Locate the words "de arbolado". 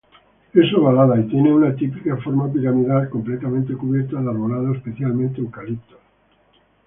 4.19-4.73